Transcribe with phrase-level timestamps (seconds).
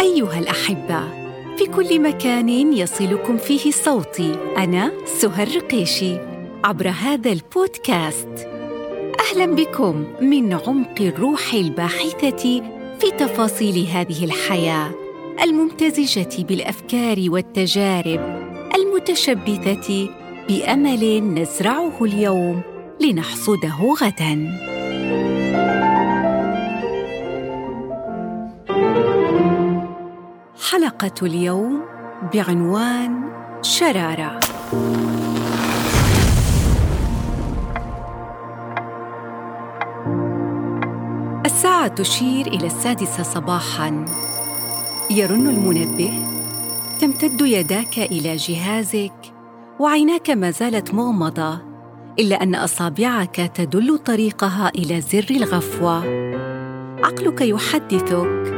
[0.00, 1.00] أيها الأحبة
[1.56, 6.16] في كل مكان يصلكم فيه صوتي أنا سهى الرقيشي
[6.64, 8.48] عبر هذا البودكاست
[9.20, 12.62] أهلا بكم من عمق الروح الباحثة
[13.00, 14.90] في تفاصيل هذه الحياة
[15.42, 18.20] الممتزجة بالأفكار والتجارب
[18.74, 20.08] المتشبثة
[20.48, 22.60] بأمل نزرعه اليوم
[23.00, 24.69] لنحصده غداً.
[30.70, 31.82] حلقة اليوم
[32.34, 33.22] بعنوان
[33.62, 34.40] شرارة.
[41.46, 44.04] الساعة تشير إلى السادسة صباحاً.
[45.10, 46.12] يرن المنبه.
[47.00, 49.32] تمتد يداك إلى جهازك
[49.80, 51.58] وعيناك ما زالت مغمضة
[52.18, 56.04] إلا أن أصابعك تدل طريقها إلى زر الغفوة.
[57.04, 58.52] عقلك يحدثك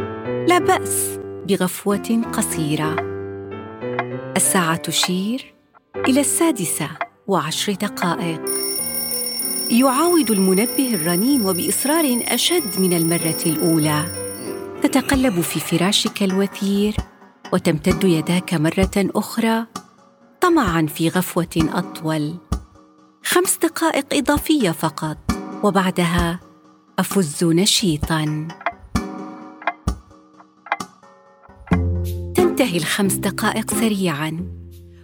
[0.49, 2.97] لا بأس بغفوة قصيرة.
[4.37, 5.55] الساعة تشير
[5.97, 6.89] إلى السادسة
[7.27, 8.41] وعشر دقائق.
[9.71, 14.05] يعاود المنبه الرنين وبإصرار أشد من المرة الأولى.
[14.83, 16.97] تتقلب في فراشك الوثير
[17.53, 19.67] وتمتد يداك مرة أخرى
[20.41, 22.35] طمعا في غفوة أطول.
[23.25, 25.19] خمس دقائق إضافية فقط
[25.63, 26.41] وبعدها
[26.99, 28.49] أفز نشيطا.
[32.53, 34.47] تنتهي الخمس دقائق سريعا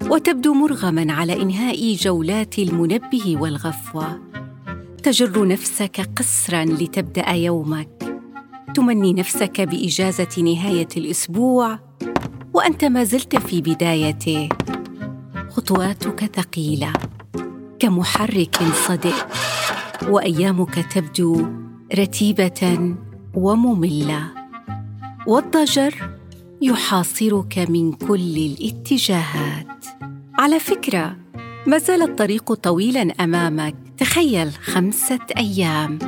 [0.02, 4.20] وتبدو مرغما على إنهاء جولات المنبه والغفوة.
[5.02, 8.20] تجر نفسك قسرا لتبدأ يومك.
[8.74, 11.78] تمني نفسك بإجازة نهاية الأسبوع
[12.54, 14.48] وأنت ما زلت في بدايته.
[15.50, 16.92] خطواتك ثقيلة
[17.78, 19.14] كمحرك صدئ.
[20.08, 21.46] وأيامك تبدو
[21.94, 22.94] رتيبة
[23.34, 24.22] ومملة.
[25.26, 26.17] والضجر
[26.62, 29.84] يحاصرك من كل الاتجاهات.
[30.38, 31.16] على فكرة
[31.66, 33.74] ما زال الطريق طويلا أمامك.
[33.98, 35.98] تخيل خمسة أيام.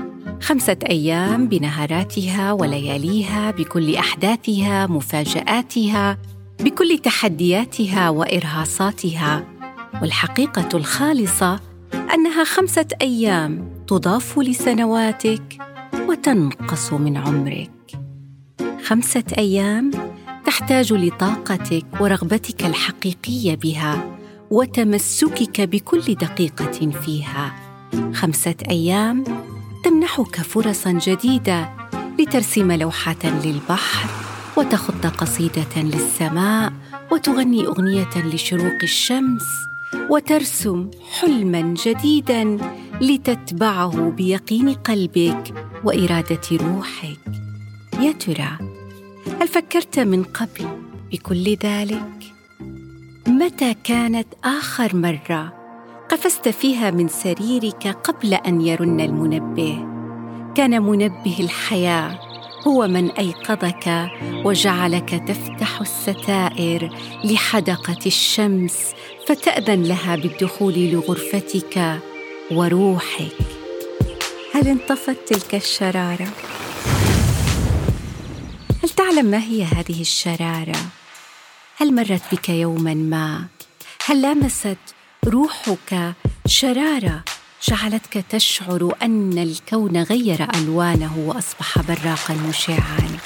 [0.41, 6.19] خمسة أيام بنهاراتها ولياليها بكل أحداثها مفاجآتها
[6.60, 9.44] بكل تحدياتها وإرهاصاتها.
[10.03, 11.60] والحقيقة الخالصة
[12.15, 15.59] أنها خمسة أيام تضاف لسنواتك
[16.09, 17.71] وتنقص من عمرك.
[18.84, 19.91] خمسة أيام
[20.50, 24.19] تحتاج لطاقتك ورغبتك الحقيقية بها
[24.50, 27.55] وتمسكك بكل دقيقة فيها.
[28.15, 29.25] خمسة أيام
[29.84, 31.71] تمنحك فرصا جديدة
[32.19, 34.10] لترسم لوحة للبحر
[34.56, 36.72] وتخط قصيدة للسماء
[37.12, 39.47] وتغني أغنية لشروق الشمس
[40.09, 40.91] وترسم
[41.21, 42.56] حلما جديدا
[43.00, 47.19] لتتبعه بيقين قلبك وإرادة روحك.
[48.00, 48.70] يا ترى
[49.41, 50.69] هل فكرت من قبل
[51.12, 52.33] بكل ذلك؟
[53.27, 55.53] متى كانت آخر مرة
[56.09, 59.87] قفزت فيها من سريرك قبل أن يرن المنبه؟
[60.55, 62.19] كان منبه الحياة
[62.67, 64.11] هو من أيقظك
[64.45, 66.91] وجعلك تفتح الستائر
[67.25, 68.95] لحدقة الشمس
[69.27, 71.99] فتأذن لها بالدخول لغرفتك
[72.51, 73.33] وروحك.
[74.55, 76.28] هل انطفت تلك الشرارة؟
[79.00, 80.77] تعلم ما هي هذه الشرارة؟
[81.77, 83.47] هل مرت بك يوما ما؟
[84.06, 84.77] هل لامست
[85.25, 86.15] روحك
[86.47, 87.25] شرارة
[87.69, 93.19] جعلتك تشعر أن الكون غير ألوانه وأصبح براقا مشعا؟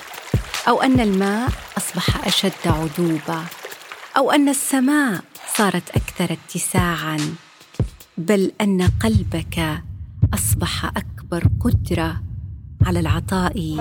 [0.69, 3.45] أو أن الماء أصبح أشد عذوبة؟
[4.17, 5.21] أو أن السماء
[5.57, 7.35] صارت أكثر اتساعا؟
[8.19, 9.83] بل أن قلبك
[10.35, 12.23] أصبح أكبر قدرة
[12.87, 13.77] على العطاء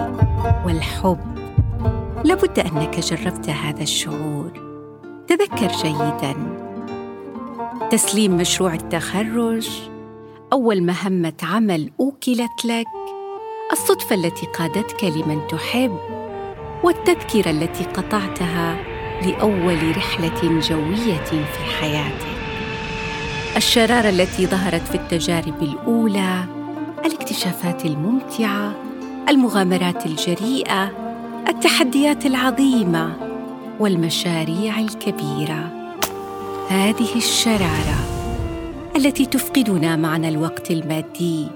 [0.66, 1.33] والحب.
[2.24, 4.52] لابد أنك جربت هذا الشعور.
[5.28, 6.36] تذكر جيدا.
[7.92, 9.70] تسليم مشروع التخرج.
[10.54, 12.88] أول مهمة عمل أوكلت لك.
[13.72, 15.98] الصدفة التي قادتك لمن تحب.
[16.84, 18.78] والتذكرة التي قطعتها
[19.26, 22.34] لأول رحلة جوية في حياتك.
[23.58, 26.46] الشرارة التي ظهرت في التجارب الأولى.
[27.06, 28.76] الاكتشافات الممتعة.
[29.30, 31.13] المغامرات الجريئة.
[31.50, 33.16] التحديات العظيمة
[33.80, 35.94] والمشاريع الكبيرة.
[36.70, 38.00] هذه الشرارة
[38.96, 41.48] التي تفقدنا معنى الوقت المادي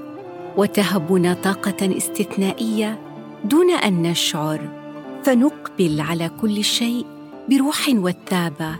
[0.57, 2.99] وتهبنا طاقة استثنائية
[3.43, 4.59] دون أن نشعر.
[5.23, 7.05] فنقبل على كل شيء
[7.49, 8.75] بروح وثابة.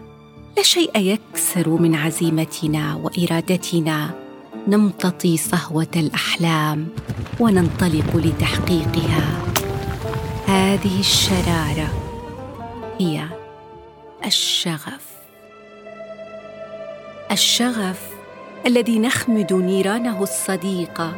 [0.58, 4.10] لا شيء يكسر من عزيمتنا وإرادتنا.
[4.68, 6.88] نمتطي صهوة الأحلام
[7.40, 9.47] وننطلق لتحقيقها.
[10.48, 11.90] هذه الشرارة
[13.00, 13.24] هي
[14.26, 15.06] الشغف.
[17.32, 18.02] الشغف
[18.66, 21.14] الذي نخمد نيرانه الصديقه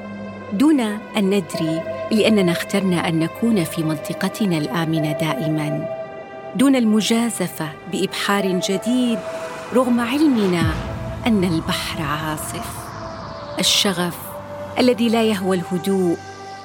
[0.54, 1.82] دون أن ندري
[2.12, 5.86] لأننا اخترنا أن نكون في منطقتنا الآمنة دائما.
[6.56, 9.20] دون المجازفة بإبحار جديد
[9.74, 10.74] رغم علمنا
[11.28, 12.70] أن البحر عاصف.
[13.60, 14.18] الشغف
[14.80, 16.18] الذي لا يهوى الهدوء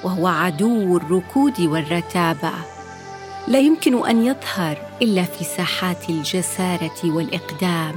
[0.05, 2.51] وهو عدو الركود والرتابة.
[3.47, 7.95] لا يمكن أن يظهر إلا في ساحات الجسارة والإقدام.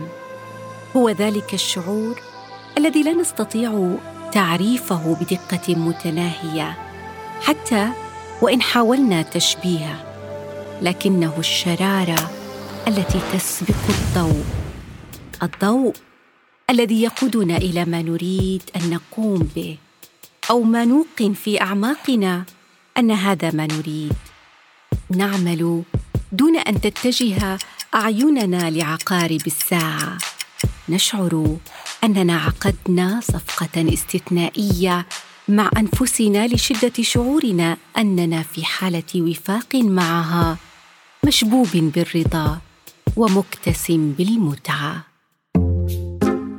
[0.96, 2.20] هو ذلك الشعور
[2.78, 3.96] الذي لا نستطيع
[4.32, 6.78] تعريفه بدقة متناهية.
[7.40, 7.88] حتى
[8.42, 10.04] وإن حاولنا تشبيهه
[10.82, 12.30] لكنه الشرارة
[12.88, 14.44] التي تسبق الضوء.
[15.42, 15.94] الضوء
[16.70, 19.76] الذي يقودنا إلى ما نريد أن نقوم به.
[20.50, 22.44] أو ما نوقن في أعماقنا
[22.98, 24.12] أن هذا ما نريد.
[25.10, 25.82] نعمل
[26.32, 27.58] دون أن تتجه
[27.94, 30.18] أعيننا لعقارب الساعة.
[30.88, 31.56] نشعر
[32.04, 35.06] أننا عقدنا صفقة استثنائية
[35.48, 40.56] مع أنفسنا لشدة شعورنا أننا في حالة وفاق معها
[41.24, 42.58] مشبوب بالرضا
[43.16, 45.04] ومكتسم بالمتعة.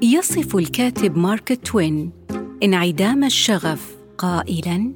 [0.01, 2.18] يصف الكاتب مارك توين
[2.63, 4.93] انعدام الشغف قائلا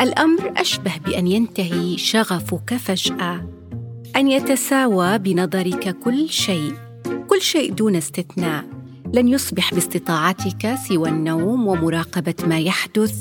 [0.00, 3.48] الأمر أشبه بأن ينتهي شغفك فجأة
[4.16, 6.72] أن يتساوى بنظرك كل شيء
[7.28, 8.64] كل شيء دون استثناء.
[9.14, 13.14] لن يصبح باستطاعتك سوى النوم ومراقبة ما يحدث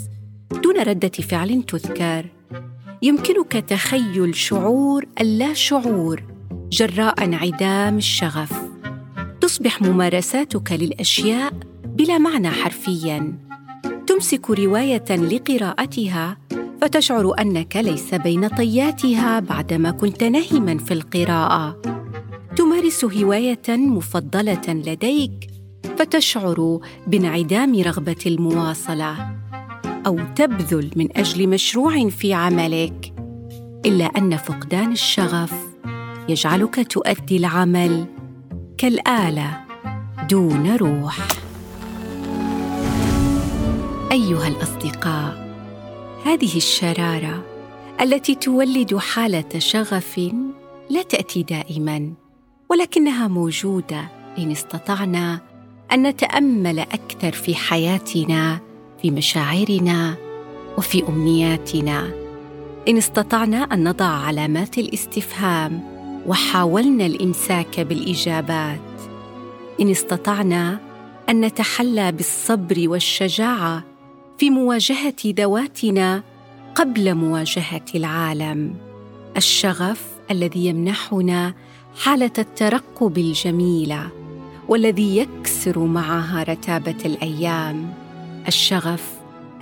[0.63, 2.25] دون ردة فعل تذكر.
[3.01, 6.23] يمكنك تخيل شعور اللا شعور
[6.69, 8.53] جراء انعدام الشغف.
[9.41, 11.53] تصبح ممارساتك للأشياء
[11.97, 13.37] بلا معنى حرفيا.
[14.07, 16.37] تمسك رواية لقراءتها
[16.81, 21.81] فتشعر أنك ليس بين طياتها بعدما كنت نهما في القراءة.
[22.55, 25.47] تمارس هواية مفضلة لديك
[25.97, 29.15] فتشعر بانعدام رغبة المواصلة
[30.07, 33.13] أو تبذل من أجل مشروع في عملك
[33.85, 35.53] إلا أن فقدان الشغف
[36.29, 38.05] يجعلك تؤدي العمل
[38.77, 39.57] كالآلة
[40.29, 41.46] دون روح.
[44.17, 45.47] أيها الأصدقاء
[46.25, 47.43] هذه الشرارة
[48.01, 50.31] التي تولد حالة شغف
[50.89, 52.13] لا تأتي دائما
[52.69, 55.39] ولكنها موجودة إن استطعنا
[55.91, 58.59] أن نتأمل أكثر في حياتنا
[59.01, 60.15] في مشاعرنا
[60.77, 62.11] وفي أمنياتنا.
[62.87, 65.83] إن استطعنا أن نضع علامات الاستفهام
[66.27, 68.79] وحاولنا الإمساك بالإجابات.
[69.81, 70.79] إن استطعنا
[71.29, 73.96] أن نتحلى بالصبر والشجاعة
[74.37, 76.23] في مواجهة ذواتنا
[76.75, 78.75] قبل مواجهة العالم.
[79.37, 81.53] الشغف الذي يمنحنا
[82.03, 84.09] حالة الترقب الجميلة
[84.67, 87.93] والذي يكسر معها رتابة الأيام.
[88.47, 89.13] الشغف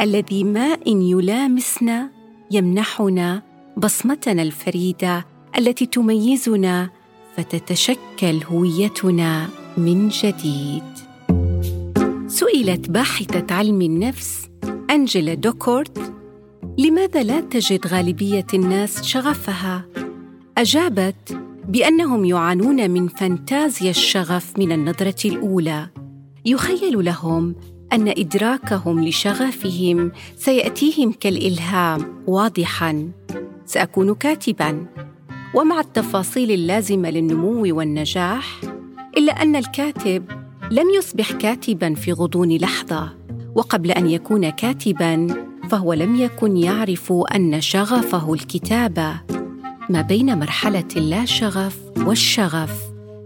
[0.01, 2.09] الذي ما إن يلامسنا
[2.51, 3.43] يمنحنا
[3.77, 5.25] بصمتنا الفريدة
[5.57, 6.89] التي تميزنا
[7.37, 10.83] فتتشكل هويتنا من جديد.
[12.27, 14.45] سئلت باحثة علم النفس
[14.91, 16.13] أنجيلا دوكورت
[16.77, 19.85] لماذا لا تجد غالبية الناس شغفها؟
[20.57, 25.87] أجابت بأنهم يعانون من فانتازيا الشغف من النظرة الأولى.
[26.45, 27.55] يخيل لهم
[27.93, 32.23] أن إدراكهم لشغفهم سيأتيهم كالإلهام.
[32.27, 33.11] واضحاً
[33.65, 34.85] سأكون كاتباً.
[35.53, 38.61] ومع التفاصيل اللازمة للنمو والنجاح
[39.17, 40.23] إلا أن الكاتب
[40.71, 43.24] لم يصبح كاتباً في غضون لحظة.
[43.55, 45.27] وقبل أن يكون كاتبا
[45.69, 49.21] فهو لم يكن يعرف أن شغفه الكتابة.
[49.89, 52.71] ما بين مرحلة اللا شغف والشغف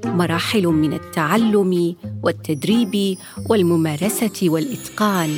[0.06, 3.18] مراحل من التعلم والتدريب
[3.50, 5.38] والممارسة والإتقان.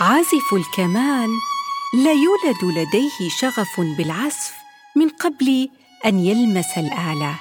[0.00, 1.28] عازف الكمان
[2.04, 4.52] لا يولد لديه شغف بالعزف
[4.96, 5.68] من قبل
[6.06, 7.34] أن يلمس الآلة.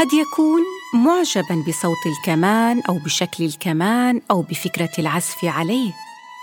[0.00, 0.62] قد يكون
[0.94, 5.92] معجبا بصوت الكمان أو بشكل الكمان أو بفكرة العزف عليه.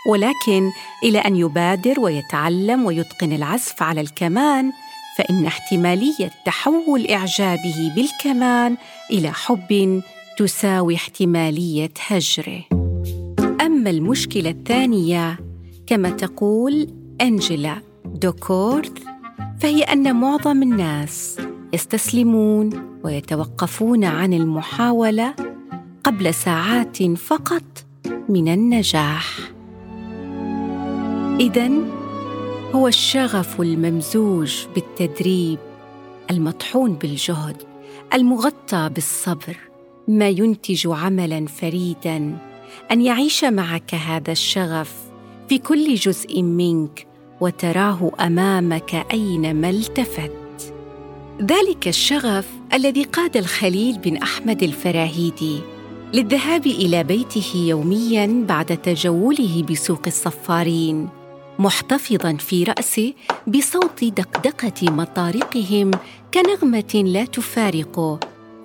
[0.08, 0.72] ولكن
[1.04, 4.72] إلى أن يبادر ويتعلم ويتقن العزف على الكمان
[5.18, 8.78] فإن احتمالية تحول إعجابه بالكمان
[9.12, 10.02] إلى حب
[10.38, 12.64] تساوي احتمالية هجره.
[13.62, 15.40] أما المشكلة الثانية
[15.88, 16.88] كما تقول
[17.22, 18.92] انجيلا دوكورث
[19.60, 21.38] فهي أن معظم الناس
[21.74, 22.70] يستسلمون
[23.04, 25.36] ويتوقفون عن المحاولة
[26.04, 27.64] قبل ساعات فقط
[28.30, 29.40] من النجاح.
[31.40, 31.72] اذا
[32.74, 35.60] هو الشغف الممزوج بالتدريب
[36.32, 37.58] المطحون بالجهد
[38.14, 39.58] المغطى بالصبر
[40.08, 42.38] ما ينتج عملا فريدا.
[42.92, 44.94] أن يعيش معك هذا الشغف
[45.50, 47.08] في كل جزء منك
[47.42, 50.41] وتراه أمامك أينما التفت.
[51.42, 55.60] ذلك الشغف الذي قاد الخليل بن أحمد الفراهيدي
[56.14, 61.10] للذهاب إلى بيته يوميا بعد تجوله بسوق الصفارين
[61.60, 63.14] محتفظا في رأسه
[63.48, 65.92] بصوت دقدقة مطارقهم
[66.34, 68.20] كنغمة لا تفارقه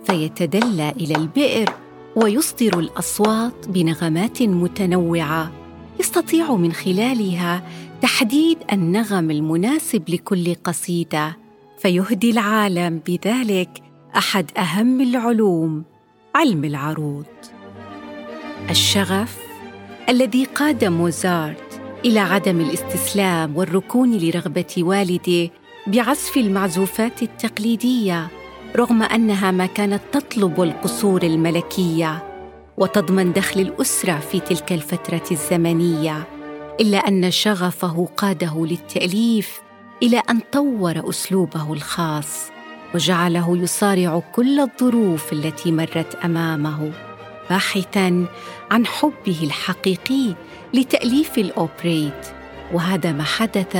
[0.07, 1.73] فيتدلى إلى البئر
[2.17, 5.53] ويصدر الأصوات بنغمات متنوعة
[6.01, 7.63] يستطيع من خلالها
[8.03, 11.46] تحديد النغم المناسب لكل قصيدة.
[11.79, 13.83] فيهدي العالم بذلك
[14.17, 15.85] أحد أهم العلوم
[16.35, 17.27] علم العروض.
[18.71, 19.39] الشغف
[20.09, 25.51] الذي قاد موزارت إلى عدم الاستسلام والركون لرغبة والده
[25.87, 28.29] بعزف المعزوفات التقليدية
[28.77, 32.23] رغم أنها ما كانت تطلب القصور الملكية
[32.79, 36.27] وتضمن دخل الأسرة في تلك الفترة الزمنية
[36.81, 39.66] إلا أن شغفه قاده للتأليف
[40.03, 42.51] إلى أن طور أسلوبه الخاص
[42.95, 46.93] وجعله يصارع كل الظروف التي مرت أمامه
[47.51, 48.27] باحثا
[48.71, 50.35] عن حبه الحقيقي
[50.75, 52.27] لتأليف الأوبريت.
[52.73, 53.77] وهذا ما حدث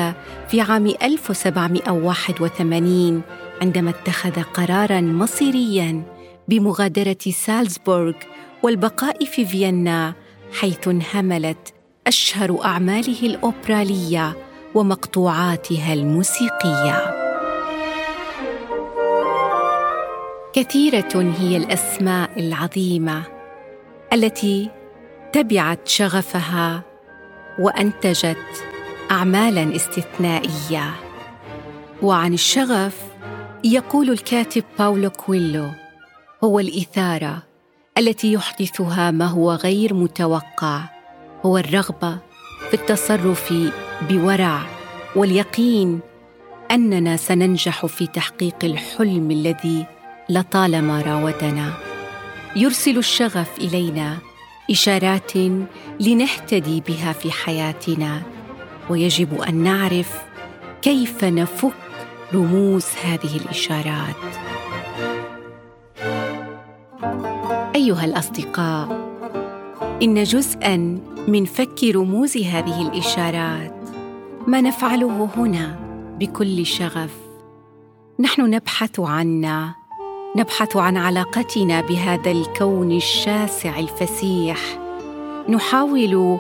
[0.49, 3.23] في عام 1781
[3.63, 6.03] عندما اتخذ قرارا مصيريا
[6.49, 8.15] بمغادرة سالزبورغ
[8.63, 10.15] والبقاء في فيينا
[10.61, 11.75] حيث انهملت
[12.07, 14.46] أشهر أعماله الأوبرالية
[14.77, 17.17] ومقطوعاتها الموسيقية.
[20.53, 23.23] كثيرة هي الأسماء العظيمة
[24.13, 24.71] التي
[25.33, 26.83] تبعت شغفها
[27.59, 28.65] وأنتجت
[29.11, 30.95] اعمالا استثنائية.
[32.03, 33.03] وعن الشغف
[33.65, 35.69] يقول الكاتب باولو كويلو
[36.45, 37.43] هو الإثارة
[37.99, 40.81] التي يحدثها ما هو غير متوقع
[41.47, 42.19] هو الرغبة
[42.71, 43.53] في التصرف
[44.03, 44.63] بورع
[45.17, 46.01] واليقين
[46.71, 49.87] أننا سننجح في تحقيق الحلم الذي
[50.29, 51.73] لطالما راودنا.
[52.57, 54.19] يرسل الشغف إلينا
[54.71, 55.37] إشارات
[56.01, 58.23] لنهتدي بها في حياتنا
[58.91, 60.23] ويجب أن نعرف
[60.83, 61.73] كيف نفك
[62.35, 64.17] رموز هذه الإشارات.
[67.75, 69.07] أيها الأصدقاء
[70.03, 70.77] إن جزءا
[71.29, 73.86] من فك رموز هذه الإشارات
[74.47, 75.77] ما نفعله هنا
[76.21, 77.17] بكل شغف.
[78.21, 79.75] نحن نبحث عنا
[80.37, 84.59] نبحث عن علاقتنا بهذا الكون الشاسع الفسيح.
[85.49, 86.39] نحاول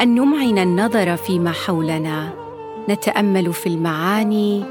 [0.00, 2.32] أن نمعن النظر فيما حولنا.
[2.88, 4.64] نتأمل في المعاني.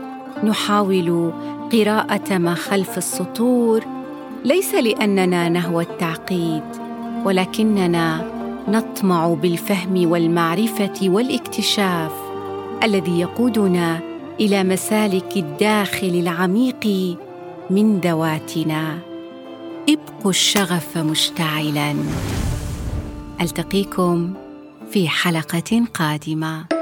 [0.44, 1.32] نحاول
[1.72, 3.84] قراءة ما خلف السطور.
[4.46, 6.64] ليس لأننا نهوى التعقيد
[7.26, 8.32] ولكننا
[8.68, 12.27] نطمع بالفهم والمعرفة والإكتشاف.
[12.84, 14.00] الذي يقودنا
[14.40, 16.86] إلى مسالك الداخل العميق
[17.70, 19.00] من ذواتنا
[19.90, 21.96] ابقوا الشغف مشتعلا.
[23.42, 24.34] ألتقيكم
[24.92, 26.77] في حلقة قادمة.